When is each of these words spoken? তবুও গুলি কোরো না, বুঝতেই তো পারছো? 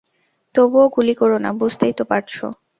তবুও 0.55 0.85
গুলি 0.95 1.13
কোরো 1.15 1.37
না, 1.37 1.49
বুঝতেই 1.53 1.93
তো 1.97 2.03
পারছো? 2.05 2.45